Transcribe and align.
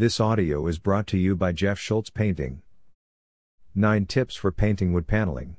This 0.00 0.18
audio 0.18 0.66
is 0.66 0.78
brought 0.78 1.06
to 1.08 1.18
you 1.18 1.36
by 1.36 1.52
Jeff 1.52 1.78
Schultz 1.78 2.08
Painting. 2.08 2.62
9 3.74 4.06
Tips 4.06 4.34
for 4.34 4.50
Painting 4.50 4.94
Wood 4.94 5.06
Paneling. 5.06 5.58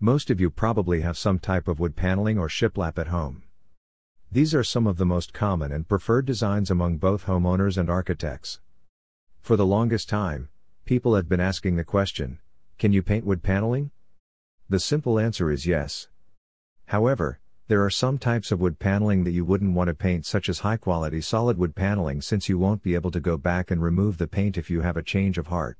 Most 0.00 0.30
of 0.30 0.40
you 0.40 0.48
probably 0.48 1.02
have 1.02 1.18
some 1.18 1.38
type 1.38 1.68
of 1.68 1.78
wood 1.78 1.94
paneling 1.94 2.38
or 2.38 2.48
shiplap 2.48 2.98
at 2.98 3.08
home. 3.08 3.42
These 4.32 4.54
are 4.54 4.64
some 4.64 4.86
of 4.86 4.96
the 4.96 5.04
most 5.04 5.34
common 5.34 5.72
and 5.72 5.86
preferred 5.86 6.24
designs 6.24 6.70
among 6.70 6.96
both 6.96 7.26
homeowners 7.26 7.76
and 7.76 7.90
architects. 7.90 8.60
For 9.42 9.56
the 9.56 9.66
longest 9.66 10.08
time, 10.08 10.48
people 10.86 11.14
have 11.14 11.28
been 11.28 11.38
asking 11.38 11.76
the 11.76 11.84
question 11.84 12.38
Can 12.78 12.94
you 12.94 13.02
paint 13.02 13.26
wood 13.26 13.42
paneling? 13.42 13.90
The 14.70 14.80
simple 14.80 15.18
answer 15.18 15.50
is 15.50 15.66
yes. 15.66 16.08
However, 16.86 17.40
there 17.68 17.84
are 17.84 17.90
some 17.90 18.16
types 18.16 18.50
of 18.50 18.60
wood 18.60 18.78
paneling 18.78 19.24
that 19.24 19.32
you 19.32 19.44
wouldn't 19.44 19.74
want 19.74 19.88
to 19.88 19.94
paint, 19.94 20.24
such 20.24 20.48
as 20.48 20.60
high 20.60 20.78
quality 20.78 21.20
solid 21.20 21.58
wood 21.58 21.74
paneling, 21.74 22.22
since 22.22 22.48
you 22.48 22.58
won't 22.58 22.82
be 22.82 22.94
able 22.94 23.10
to 23.10 23.20
go 23.20 23.36
back 23.36 23.70
and 23.70 23.82
remove 23.82 24.16
the 24.16 24.26
paint 24.26 24.56
if 24.56 24.70
you 24.70 24.80
have 24.80 24.96
a 24.96 25.02
change 25.02 25.36
of 25.36 25.48
heart. 25.48 25.76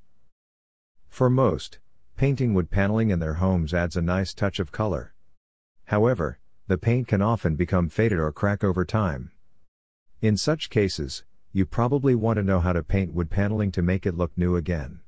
For 1.08 1.30
most, 1.30 1.78
painting 2.14 2.52
wood 2.52 2.70
paneling 2.70 3.08
in 3.08 3.20
their 3.20 3.34
homes 3.34 3.72
adds 3.72 3.96
a 3.96 4.02
nice 4.02 4.34
touch 4.34 4.58
of 4.60 4.70
color. 4.70 5.14
However, 5.86 6.38
the 6.66 6.76
paint 6.76 7.08
can 7.08 7.22
often 7.22 7.56
become 7.56 7.88
faded 7.88 8.18
or 8.18 8.32
crack 8.32 8.62
over 8.62 8.84
time. 8.84 9.30
In 10.20 10.36
such 10.36 10.68
cases, 10.68 11.24
you 11.52 11.64
probably 11.64 12.14
want 12.14 12.36
to 12.36 12.42
know 12.42 12.60
how 12.60 12.74
to 12.74 12.82
paint 12.82 13.14
wood 13.14 13.30
paneling 13.30 13.72
to 13.72 13.80
make 13.80 14.04
it 14.04 14.14
look 14.14 14.36
new 14.36 14.56
again. 14.56 15.00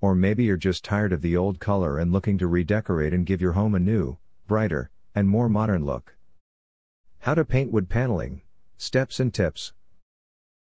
Or 0.00 0.14
maybe 0.14 0.44
you're 0.44 0.56
just 0.56 0.84
tired 0.84 1.12
of 1.12 1.22
the 1.22 1.36
old 1.36 1.58
color 1.58 1.98
and 1.98 2.12
looking 2.12 2.38
to 2.38 2.46
redecorate 2.46 3.12
and 3.12 3.26
give 3.26 3.40
your 3.40 3.54
home 3.54 3.74
a 3.74 3.80
new, 3.80 4.18
brighter, 4.46 4.90
and 5.16 5.28
more 5.30 5.48
modern 5.48 5.82
look. 5.82 6.14
How 7.20 7.34
to 7.34 7.44
paint 7.44 7.72
wood 7.72 7.88
paneling, 7.88 8.42
steps 8.76 9.18
and 9.18 9.32
tips. 9.32 9.72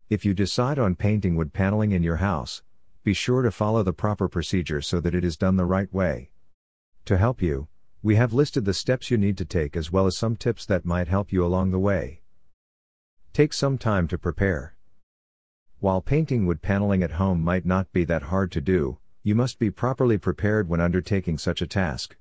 If 0.09 0.25
you 0.25 0.35
decide 0.35 0.77
on 0.77 0.97
painting 0.97 1.37
wood 1.37 1.53
paneling 1.53 1.93
in 1.93 2.03
your 2.03 2.17
house, 2.17 2.63
be 3.05 3.15
sure 3.15 3.43
to 3.43 3.53
follow 3.53 3.85
the 3.85 3.93
proper 3.93 4.29
procedure 4.29 4.83
so 4.83 5.01
that 5.01 5.15
it 5.15 5.25
is 5.25 5.37
done 5.37 5.57
the 5.57 5.65
right 5.65 5.91
way. 5.95 6.31
To 7.05 7.17
help 7.17 7.41
you, 7.41 7.69
we 8.03 8.17
have 8.17 8.33
listed 8.33 8.65
the 8.65 8.75
steps 8.75 9.09
you 9.09 9.17
need 9.17 9.39
to 9.39 9.45
take 9.45 9.77
as 9.77 9.93
well 9.93 10.07
as 10.07 10.19
some 10.19 10.35
tips 10.35 10.67
that 10.67 10.85
might 10.85 11.07
help 11.07 11.33
you 11.33 11.45
along 11.45 11.71
the 11.71 11.79
way. 11.79 12.23
Take 13.33 13.53
some 13.53 13.79
time 13.79 14.09
to 14.09 14.19
prepare. 14.19 14.75
While 15.79 16.01
painting 16.01 16.45
wood 16.45 16.61
paneling 16.61 17.05
at 17.05 17.13
home 17.13 17.41
might 17.41 17.65
not 17.65 17.93
be 17.93 18.05
that 18.07 18.25
hard 18.25 18.51
to 18.53 18.61
do, 18.61 18.99
you 19.23 19.37
must 19.37 19.61
be 19.61 19.71
properly 19.71 20.19
prepared 20.19 20.69
when 20.69 20.81
undertaking 20.81 21.39
such 21.39 21.63
a 21.63 21.69
task. 21.69 22.17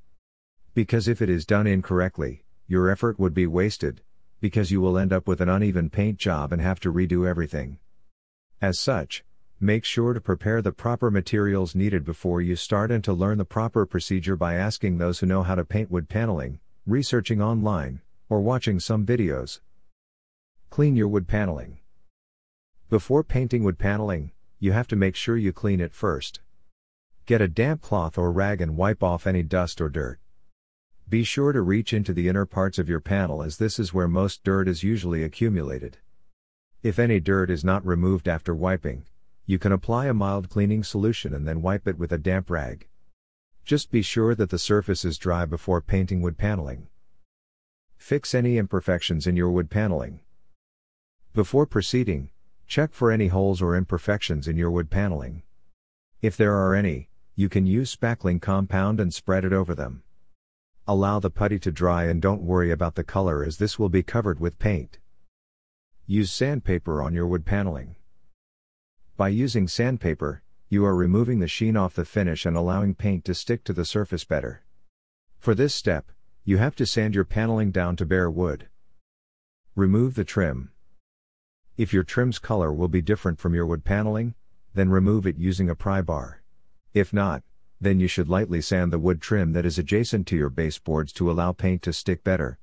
Because 0.73 1.07
if 1.07 1.21
it 1.21 1.29
is 1.29 1.45
done 1.45 1.67
incorrectly, 1.67 2.43
your 2.67 2.89
effort 2.89 3.19
would 3.19 3.33
be 3.33 3.47
wasted, 3.47 4.01
because 4.39 4.71
you 4.71 4.79
will 4.79 4.97
end 4.97 5.11
up 5.11 5.27
with 5.27 5.41
an 5.41 5.49
uneven 5.49 5.89
paint 5.89 6.17
job 6.17 6.53
and 6.53 6.61
have 6.61 6.79
to 6.81 6.93
redo 6.93 7.27
everything. 7.27 7.79
As 8.61 8.79
such, 8.79 9.23
make 9.59 9.83
sure 9.83 10.13
to 10.13 10.21
prepare 10.21 10.61
the 10.61 10.71
proper 10.71 11.09
materials 11.09 11.75
needed 11.75 12.05
before 12.05 12.41
you 12.41 12.55
start 12.55 12.91
and 12.91 13.03
to 13.03 13.13
learn 13.13 13.37
the 13.37 13.45
proper 13.45 13.85
procedure 13.85 14.35
by 14.35 14.53
asking 14.53 14.97
those 14.97 15.19
who 15.19 15.25
know 15.25 15.43
how 15.43 15.55
to 15.55 15.65
paint 15.65 15.91
wood 15.91 16.07
paneling, 16.07 16.59
researching 16.85 17.41
online, 17.41 18.01
or 18.29 18.39
watching 18.41 18.79
some 18.79 19.05
videos. 19.05 19.59
Clean 20.69 20.95
your 20.95 21.07
wood 21.07 21.27
paneling. 21.27 21.79
Before 22.89 23.23
painting 23.23 23.63
wood 23.63 23.79
paneling, 23.79 24.31
you 24.59 24.71
have 24.71 24.87
to 24.89 24.95
make 24.95 25.15
sure 25.15 25.37
you 25.37 25.51
clean 25.51 25.81
it 25.81 25.93
first. 25.93 26.41
Get 27.25 27.41
a 27.41 27.47
damp 27.47 27.81
cloth 27.81 28.17
or 28.17 28.31
rag 28.31 28.61
and 28.61 28.77
wipe 28.77 29.03
off 29.03 29.25
any 29.25 29.43
dust 29.43 29.81
or 29.81 29.89
dirt. 29.89 30.19
Be 31.09 31.23
sure 31.23 31.53
to 31.53 31.61
reach 31.63 31.91
into 31.91 32.13
the 32.13 32.27
inner 32.27 32.45
parts 32.45 32.77
of 32.77 32.87
your 32.87 32.99
panel 32.99 33.41
as 33.41 33.57
this 33.57 33.79
is 33.79 33.91
where 33.91 34.07
most 34.07 34.43
dirt 34.43 34.67
is 34.67 34.83
usually 34.83 35.23
accumulated. 35.23 35.97
If 36.83 36.99
any 36.99 37.19
dirt 37.19 37.49
is 37.49 37.63
not 37.63 37.83
removed 37.83 38.27
after 38.27 38.53
wiping, 38.53 39.05
you 39.47 39.57
can 39.57 39.71
apply 39.71 40.05
a 40.05 40.13
mild 40.13 40.49
cleaning 40.49 40.83
solution 40.83 41.33
and 41.33 41.47
then 41.47 41.63
wipe 41.63 41.87
it 41.87 41.97
with 41.97 42.11
a 42.11 42.19
damp 42.19 42.51
rag. 42.51 42.87
Just 43.65 43.89
be 43.89 44.03
sure 44.03 44.35
that 44.35 44.51
the 44.51 44.59
surface 44.59 45.03
is 45.03 45.17
dry 45.17 45.45
before 45.45 45.81
painting 45.81 46.21
wood 46.21 46.37
paneling. 46.37 46.89
Fix 47.97 48.35
any 48.35 48.59
imperfections 48.59 49.25
in 49.25 49.35
your 49.35 49.49
wood 49.49 49.71
paneling. 49.71 50.19
Before 51.33 51.65
proceeding, 51.65 52.29
check 52.67 52.93
for 52.93 53.11
any 53.11 53.29
holes 53.29 53.63
or 53.63 53.75
imperfections 53.75 54.47
in 54.47 54.57
your 54.57 54.69
wood 54.69 54.91
paneling. 54.91 55.41
If 56.21 56.37
there 56.37 56.53
are 56.53 56.75
any, 56.75 57.09
you 57.33 57.49
can 57.49 57.65
use 57.65 57.95
spackling 57.95 58.39
compound 58.39 58.99
and 58.99 59.11
spread 59.11 59.43
it 59.43 59.53
over 59.53 59.73
them. 59.73 60.03
Allow 60.91 61.19
the 61.19 61.29
putty 61.29 61.59
to 61.59 61.71
dry 61.71 62.05
and 62.05 62.19
don't 62.19 62.41
worry 62.41 62.71
about 62.71 62.95
the 62.95 63.03
color 63.03 63.43
as 63.43 63.57
this 63.57 63.77
will 63.77 63.89
be 63.89 64.01
covered 64.01 64.39
with 64.39 64.57
paint. 64.57 64.97
Use 66.07 66.31
sandpaper 66.31 67.03
on 67.03 67.13
your 67.13 67.27
wood 67.27 67.45
paneling. 67.45 67.95
By 69.15 69.27
using 69.27 69.67
sandpaper, 69.67 70.41
you 70.67 70.83
are 70.85 70.95
removing 70.95 71.37
the 71.37 71.47
sheen 71.47 71.77
off 71.77 71.93
the 71.93 72.05
finish 72.05 72.43
and 72.43 72.57
allowing 72.57 72.95
paint 72.95 73.23
to 73.25 73.35
stick 73.35 73.63
to 73.65 73.73
the 73.73 73.85
surface 73.85 74.25
better. 74.25 74.63
For 75.37 75.53
this 75.53 75.75
step, 75.75 76.11
you 76.43 76.57
have 76.57 76.75
to 76.77 76.87
sand 76.87 77.13
your 77.13 77.23
paneling 77.23 77.69
down 77.69 77.95
to 77.97 78.05
bare 78.07 78.31
wood. 78.31 78.67
Remove 79.75 80.15
the 80.15 80.23
trim. 80.23 80.71
If 81.77 81.93
your 81.93 82.01
trim's 82.01 82.39
color 82.39 82.73
will 82.73 82.87
be 82.87 83.03
different 83.03 83.39
from 83.39 83.53
your 83.53 83.67
wood 83.67 83.85
paneling, 83.85 84.33
then 84.73 84.89
remove 84.89 85.27
it 85.27 85.37
using 85.37 85.69
a 85.69 85.75
pry 85.75 86.01
bar. 86.01 86.41
If 86.95 87.13
not, 87.13 87.43
then 87.81 87.99
you 87.99 88.07
should 88.07 88.27
lightly 88.27 88.61
sand 88.61 88.91
the 88.91 88.99
wood 88.99 89.21
trim 89.21 89.53
that 89.53 89.65
is 89.65 89.77
adjacent 89.77 90.27
to 90.27 90.35
your 90.35 90.49
baseboards 90.49 91.13
to 91.13 91.31
allow 91.31 91.51
paint 91.51 91.81
to 91.81 91.93
stick 91.93 92.23
better. 92.23 92.59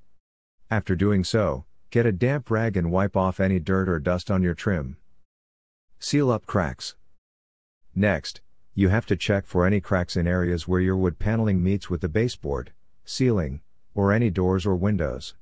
After 0.71 0.94
doing 0.94 1.25
so, 1.25 1.65
get 1.91 2.06
a 2.06 2.12
damp 2.12 2.50
rag 2.50 2.77
and 2.77 2.91
wipe 2.91 3.16
off 3.16 3.41
any 3.41 3.59
dirt 3.59 3.88
or 3.88 3.99
dust 3.99 4.31
on 4.31 4.43
your 4.43 4.54
trim. 4.54 4.97
Seal 5.99 6.31
up 6.31 6.44
cracks. 6.47 6.97
Next, 7.94 8.43
you 8.75 8.88
have 8.91 9.06
to 9.06 9.16
check 9.16 9.47
for 9.47 9.65
any 9.65 9.81
cracks 9.81 10.16
in 10.16 10.27
areas 10.27 10.69
where 10.69 10.81
your 10.81 10.97
wood 10.97 11.19
paneling 11.19 11.62
meets 11.62 11.88
with 11.88 12.03
the 12.03 12.10
baseboard, 12.10 12.72
ceiling, 13.04 13.62
or 13.94 14.12
any 14.12 14.28
doors 14.28 14.66
or 14.66 14.77
windows. 14.77 15.34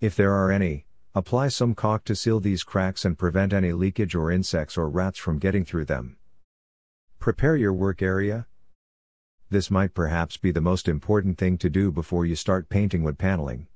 If 0.00 0.14
there 0.14 0.34
are 0.34 0.50
any, 0.50 0.84
apply 1.14 1.48
some 1.48 1.74
caulk 1.74 2.04
to 2.04 2.14
seal 2.14 2.38
these 2.38 2.62
cracks 2.62 3.06
and 3.06 3.18
prevent 3.18 3.54
any 3.54 3.72
leakage 3.72 4.14
or 4.14 4.30
insects 4.30 4.76
or 4.76 4.90
rats 4.90 5.18
from 5.18 5.38
getting 5.38 5.64
through 5.64 5.86
them. 5.86 6.18
Prepare 7.18 7.56
your 7.56 7.72
work 7.72 8.02
area, 8.02 8.46
this 9.50 9.70
might 9.70 9.94
perhaps 9.94 10.36
be 10.36 10.52
the 10.52 10.60
most 10.60 10.88
important 10.88 11.36
thing 11.36 11.58
to 11.58 11.68
do 11.68 11.90
before 11.90 12.24
you 12.24 12.36
start 12.36 12.68
painting 12.68 13.02
wood 13.02 13.18
paneling. 13.18 13.66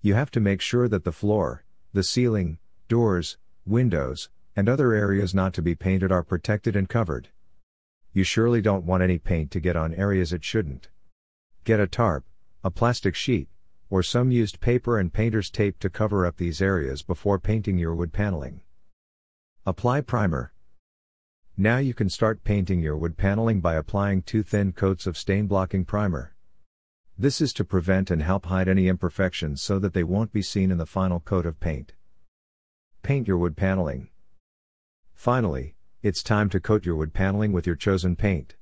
You 0.00 0.14
have 0.14 0.30
to 0.30 0.40
make 0.40 0.60
sure 0.60 0.88
that 0.88 1.04
the 1.04 1.12
floor, 1.12 1.64
the 1.92 2.04
ceiling, 2.04 2.58
doors, 2.88 3.36
windows, 3.66 4.30
and 4.54 4.68
other 4.68 4.92
areas 4.92 5.34
not 5.34 5.54
to 5.54 5.62
be 5.62 5.74
painted 5.74 6.12
are 6.12 6.22
protected 6.22 6.76
and 6.76 6.88
covered. 6.88 7.28
You 8.12 8.22
surely 8.22 8.60
don't 8.60 8.84
want 8.84 9.02
any 9.02 9.18
paint 9.18 9.50
to 9.52 9.60
get 9.60 9.76
on 9.76 9.94
areas 9.94 10.32
it 10.32 10.44
shouldn't. 10.44 10.88
Get 11.64 11.80
a 11.80 11.86
tarp, 11.86 12.24
a 12.62 12.70
plastic 12.70 13.14
sheet, 13.14 13.48
or 13.90 14.02
some 14.02 14.30
used 14.30 14.60
paper 14.60 14.98
and 14.98 15.12
painter's 15.12 15.50
tape 15.50 15.78
to 15.80 15.90
cover 15.90 16.24
up 16.26 16.36
these 16.36 16.62
areas 16.62 17.02
before 17.02 17.38
painting 17.38 17.76
your 17.76 17.94
wood 17.94 18.12
paneling. 18.12 18.60
Apply 19.66 20.00
primer. 20.00 20.51
Now 21.56 21.76
you 21.76 21.92
can 21.92 22.08
start 22.08 22.44
painting 22.44 22.80
your 22.80 22.96
wood 22.96 23.18
paneling 23.18 23.60
by 23.60 23.74
applying 23.74 24.22
two 24.22 24.42
thin 24.42 24.72
coats 24.72 25.06
of 25.06 25.18
stain 25.18 25.46
blocking 25.46 25.84
primer. 25.84 26.34
This 27.18 27.42
is 27.42 27.52
to 27.54 27.64
prevent 27.64 28.10
and 28.10 28.22
help 28.22 28.46
hide 28.46 28.68
any 28.68 28.88
imperfections 28.88 29.60
so 29.60 29.78
that 29.78 29.92
they 29.92 30.02
won't 30.02 30.32
be 30.32 30.40
seen 30.40 30.70
in 30.70 30.78
the 30.78 30.86
final 30.86 31.20
coat 31.20 31.44
of 31.44 31.60
paint. 31.60 31.92
Paint 33.02 33.28
your 33.28 33.36
wood 33.36 33.54
paneling. 33.54 34.08
Finally, 35.12 35.76
it's 36.02 36.22
time 36.22 36.48
to 36.48 36.58
coat 36.58 36.86
your 36.86 36.96
wood 36.96 37.12
paneling 37.12 37.52
with 37.52 37.66
your 37.66 37.76
chosen 37.76 38.16
paint. 38.16 38.56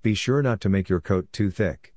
Be 0.00 0.14
sure 0.14 0.40
not 0.40 0.60
to 0.60 0.68
make 0.68 0.88
your 0.88 1.00
coat 1.00 1.32
too 1.32 1.50
thick. 1.50 1.94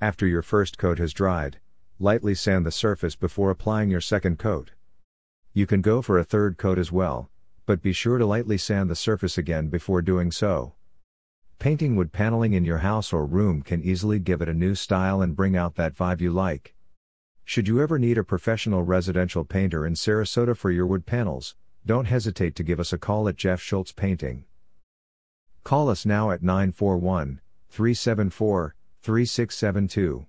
After 0.00 0.26
your 0.26 0.42
first 0.42 0.78
coat 0.78 0.98
has 0.98 1.12
dried, 1.12 1.58
lightly 1.98 2.34
sand 2.34 2.64
the 2.64 2.72
surface 2.72 3.14
before 3.14 3.50
applying 3.50 3.90
your 3.90 4.00
second 4.00 4.38
coat. 4.38 4.70
You 5.52 5.66
can 5.66 5.82
go 5.82 6.00
for 6.00 6.18
a 6.18 6.24
third 6.24 6.56
coat 6.56 6.78
as 6.78 6.90
well, 6.90 7.30
but 7.66 7.82
be 7.82 7.92
sure 7.92 8.18
to 8.18 8.26
lightly 8.26 8.58
sand 8.58 8.90
the 8.90 8.96
surface 8.96 9.38
again 9.38 9.68
before 9.68 10.02
doing 10.02 10.30
so. 10.30 10.74
Painting 11.58 11.96
wood 11.96 12.12
paneling 12.12 12.52
in 12.52 12.64
your 12.64 12.78
house 12.78 13.12
or 13.12 13.24
room 13.24 13.62
can 13.62 13.82
easily 13.82 14.18
give 14.18 14.42
it 14.42 14.48
a 14.48 14.54
new 14.54 14.74
style 14.74 15.22
and 15.22 15.36
bring 15.36 15.56
out 15.56 15.76
that 15.76 15.94
vibe 15.94 16.20
you 16.20 16.30
like. 16.30 16.74
Should 17.44 17.68
you 17.68 17.80
ever 17.80 17.98
need 17.98 18.18
a 18.18 18.24
professional 18.24 18.82
residential 18.82 19.44
painter 19.44 19.86
in 19.86 19.94
Sarasota 19.94 20.56
for 20.56 20.70
your 20.70 20.86
wood 20.86 21.06
panels, 21.06 21.56
don't 21.86 22.06
hesitate 22.06 22.54
to 22.56 22.62
give 22.62 22.80
us 22.80 22.92
a 22.92 22.98
call 22.98 23.28
at 23.28 23.36
Jeff 23.36 23.60
Schultz 23.60 23.92
Painting. 23.92 24.44
Call 25.62 25.88
us 25.88 26.04
now 26.04 26.30
at 26.30 26.42
941 26.42 27.40
374 27.70 28.74
3672. 29.02 30.26